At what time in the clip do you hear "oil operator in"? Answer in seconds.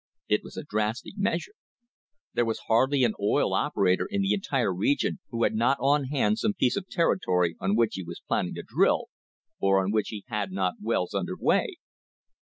3.21-4.23